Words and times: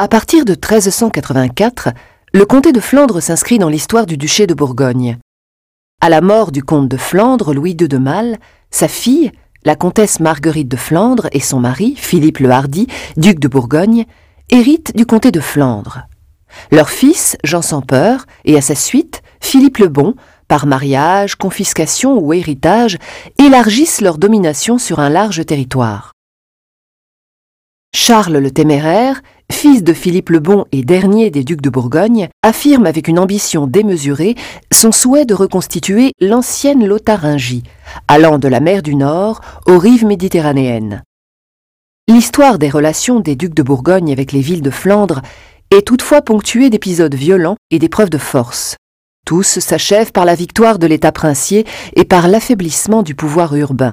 À 0.00 0.08
partir 0.08 0.44
de 0.44 0.54
1384, 0.54 1.90
le 2.32 2.44
comté 2.44 2.72
de 2.72 2.80
Flandre 2.80 3.22
s'inscrit 3.22 3.60
dans 3.60 3.68
l'histoire 3.68 4.06
du 4.06 4.16
duché 4.16 4.48
de 4.48 4.52
Bourgogne. 4.52 5.18
À 6.00 6.08
la 6.08 6.20
mort 6.20 6.50
du 6.50 6.64
comte 6.64 6.88
de 6.88 6.96
Flandre, 6.96 7.54
Louis 7.54 7.76
II 7.80 7.86
de 7.86 7.98
Malle, 7.98 8.38
sa 8.72 8.88
fille, 8.88 9.30
la 9.64 9.76
comtesse 9.76 10.18
Marguerite 10.18 10.66
de 10.66 10.76
Flandre 10.76 11.28
et 11.30 11.38
son 11.38 11.60
mari, 11.60 11.94
Philippe 11.96 12.40
le 12.40 12.50
Hardy, 12.50 12.88
duc 13.16 13.38
de 13.38 13.46
Bourgogne, 13.46 14.04
héritent 14.50 14.96
du 14.96 15.06
comté 15.06 15.30
de 15.30 15.38
Flandre. 15.38 16.08
Leur 16.72 16.90
fils, 16.90 17.36
Jean 17.44 17.62
sans 17.62 17.80
peur, 17.80 18.26
et 18.44 18.56
à 18.56 18.62
sa 18.62 18.74
suite, 18.74 19.22
Philippe 19.40 19.78
le 19.78 19.86
Bon, 19.86 20.16
par 20.48 20.66
mariage, 20.66 21.36
confiscation 21.36 22.18
ou 22.18 22.32
héritage, 22.32 22.98
élargissent 23.38 24.00
leur 24.00 24.18
domination 24.18 24.76
sur 24.76 24.98
un 24.98 25.08
large 25.08 25.46
territoire. 25.46 26.14
Charles 27.94 28.38
le 28.38 28.50
Téméraire, 28.50 29.22
fils 29.50 29.82
de 29.82 29.92
Philippe 29.92 30.30
le 30.30 30.40
Bon 30.40 30.66
et 30.72 30.82
dernier 30.82 31.30
des 31.30 31.44
ducs 31.44 31.62
de 31.62 31.70
Bourgogne, 31.70 32.28
affirme 32.42 32.86
avec 32.86 33.08
une 33.08 33.18
ambition 33.18 33.66
démesurée 33.66 34.34
son 34.72 34.92
souhait 34.92 35.24
de 35.24 35.34
reconstituer 35.34 36.12
l'ancienne 36.20 36.86
Lotharingie, 36.86 37.62
allant 38.08 38.38
de 38.38 38.48
la 38.48 38.60
mer 38.60 38.82
du 38.82 38.94
Nord 38.94 39.40
aux 39.66 39.78
rives 39.78 40.04
méditerranéennes. 40.04 41.02
L'histoire 42.08 42.58
des 42.58 42.68
relations 42.68 43.20
des 43.20 43.36
ducs 43.36 43.54
de 43.54 43.62
Bourgogne 43.62 44.12
avec 44.12 44.32
les 44.32 44.42
villes 44.42 44.60
de 44.60 44.70
Flandre 44.70 45.22
est 45.70 45.86
toutefois 45.86 46.20
ponctuée 46.20 46.68
d'épisodes 46.68 47.14
violents 47.14 47.56
et 47.70 47.78
d'épreuves 47.78 48.10
de 48.10 48.18
force. 48.18 48.76
Tous 49.24 49.58
s'achèvent 49.58 50.12
par 50.12 50.26
la 50.26 50.34
victoire 50.34 50.78
de 50.78 50.86
l'État 50.86 51.12
princier 51.12 51.64
et 51.96 52.04
par 52.04 52.28
l'affaiblissement 52.28 53.02
du 53.02 53.14
pouvoir 53.14 53.56
urbain. 53.56 53.92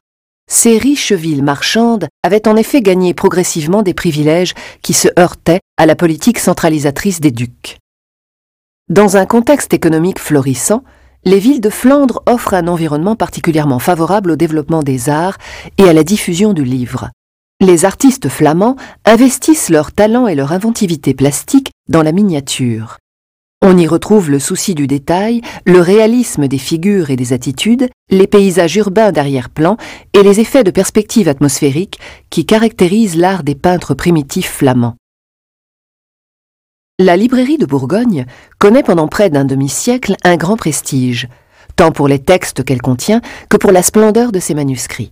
Ces 0.53 0.77
riches 0.77 1.13
villes 1.13 1.45
marchandes 1.45 2.09
avaient 2.23 2.45
en 2.45 2.57
effet 2.57 2.81
gagné 2.81 3.13
progressivement 3.13 3.83
des 3.83 3.93
privilèges 3.93 4.53
qui 4.81 4.91
se 4.91 5.07
heurtaient 5.17 5.61
à 5.77 5.85
la 5.85 5.95
politique 5.95 6.39
centralisatrice 6.39 7.21
des 7.21 7.31
ducs. 7.31 7.77
Dans 8.89 9.15
un 9.15 9.25
contexte 9.25 9.73
économique 9.73 10.19
florissant, 10.19 10.83
les 11.23 11.39
villes 11.39 11.61
de 11.61 11.69
Flandre 11.69 12.21
offrent 12.25 12.53
un 12.53 12.67
environnement 12.67 13.15
particulièrement 13.15 13.79
favorable 13.79 14.31
au 14.31 14.35
développement 14.35 14.83
des 14.83 15.07
arts 15.09 15.37
et 15.77 15.87
à 15.87 15.93
la 15.93 16.03
diffusion 16.03 16.51
du 16.51 16.65
livre. 16.65 17.11
Les 17.61 17.85
artistes 17.85 18.27
flamands 18.27 18.75
investissent 19.05 19.69
leur 19.69 19.93
talent 19.93 20.27
et 20.27 20.35
leur 20.35 20.51
inventivité 20.51 21.13
plastique 21.13 21.71
dans 21.87 22.03
la 22.03 22.11
miniature. 22.11 22.97
On 23.63 23.77
y 23.77 23.85
retrouve 23.85 24.31
le 24.31 24.39
souci 24.39 24.73
du 24.73 24.87
détail, 24.87 25.41
le 25.65 25.79
réalisme 25.81 26.47
des 26.47 26.57
figures 26.57 27.11
et 27.11 27.15
des 27.15 27.31
attitudes, 27.31 27.89
les 28.09 28.25
paysages 28.25 28.75
urbains 28.75 29.11
d'arrière-plan 29.11 29.77
et 30.13 30.23
les 30.23 30.39
effets 30.39 30.63
de 30.63 30.71
perspective 30.71 31.27
atmosphérique 31.27 31.99
qui 32.31 32.47
caractérisent 32.47 33.17
l'art 33.17 33.43
des 33.43 33.53
peintres 33.53 33.93
primitifs 33.93 34.49
flamands. 34.49 34.95
La 36.97 37.15
librairie 37.15 37.59
de 37.59 37.67
Bourgogne 37.67 38.25
connaît 38.57 38.83
pendant 38.83 39.07
près 39.07 39.29
d'un 39.29 39.45
demi-siècle 39.45 40.15
un 40.23 40.37
grand 40.37 40.57
prestige, 40.57 41.29
tant 41.75 41.91
pour 41.91 42.07
les 42.07 42.19
textes 42.19 42.63
qu'elle 42.63 42.81
contient 42.81 43.21
que 43.47 43.57
pour 43.57 43.71
la 43.71 43.83
splendeur 43.83 44.31
de 44.31 44.39
ses 44.39 44.55
manuscrits. 44.55 45.11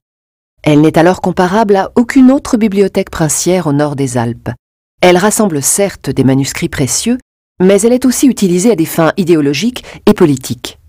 Elle 0.63 0.81
n'est 0.81 0.97
alors 0.97 1.21
comparable 1.21 1.75
à 1.75 1.91
aucune 1.95 2.31
autre 2.31 2.57
bibliothèque 2.57 3.11
princière 3.11 3.67
au 3.67 3.73
nord 3.73 3.95
des 3.95 4.17
Alpes. 4.17 4.49
Elle 5.01 5.17
rassemble 5.17 5.61
certes 5.61 6.09
des 6.09 6.23
manuscrits 6.23 6.67
précieux, 6.67 7.19
mais 7.59 7.81
elle 7.81 7.93
est 7.93 8.05
aussi 8.05 8.27
utilisée 8.27 8.71
à 8.71 8.75
des 8.75 8.85
fins 8.85 9.13
idéologiques 9.17 9.83
et 10.05 10.13
politiques. 10.13 10.79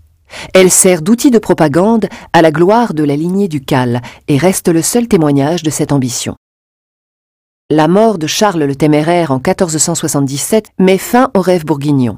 Elle 0.53 0.71
sert 0.71 1.01
d'outil 1.01 1.31
de 1.31 1.39
propagande 1.39 2.07
à 2.33 2.41
la 2.41 2.51
gloire 2.51 2.93
de 2.93 3.03
la 3.03 3.15
lignée 3.15 3.47
ducale 3.47 4.01
et 4.27 4.37
reste 4.37 4.69
le 4.69 4.81
seul 4.81 5.07
témoignage 5.07 5.63
de 5.63 5.69
cette 5.69 5.91
ambition. 5.91 6.35
La 7.69 7.87
mort 7.87 8.17
de 8.17 8.27
Charles 8.27 8.63
le 8.63 8.75
Téméraire 8.75 9.31
en 9.31 9.37
1477 9.37 10.71
met 10.79 10.97
fin 10.97 11.31
au 11.35 11.41
rêve 11.41 11.65
bourguignon. 11.65 12.17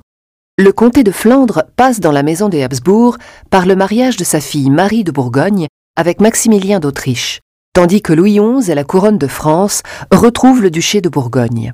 Le 0.58 0.72
comté 0.72 1.04
de 1.04 1.12
Flandre 1.12 1.64
passe 1.76 2.00
dans 2.00 2.12
la 2.12 2.24
maison 2.24 2.50
des 2.50 2.64
Habsbourg 2.64 3.18
par 3.50 3.66
le 3.66 3.76
mariage 3.76 4.18
de 4.18 4.24
sa 4.24 4.40
fille 4.40 4.70
Marie 4.70 5.04
de 5.04 5.12
Bourgogne 5.12 5.68
avec 5.96 6.22
Maximilien 6.22 6.80
d'Autriche, 6.80 7.40
tandis 7.74 8.02
que 8.02 8.14
Louis 8.14 8.40
XI 8.40 8.72
et 8.72 8.76
la 8.76 8.84
couronne 8.84 9.18
de 9.18 9.28
France 9.28 9.82
retrouvent 10.12 10.62
le 10.62 10.72
duché 10.72 11.02
de 11.02 11.10
Bourgogne. 11.10 11.74